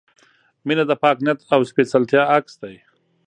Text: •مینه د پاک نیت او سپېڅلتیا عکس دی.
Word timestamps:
•مینه 0.65 0.83
د 0.89 0.93
پاک 1.03 1.17
نیت 1.25 1.39
او 1.53 1.61
سپېڅلتیا 1.69 2.21
عکس 2.35 2.53
دی. 2.61 2.75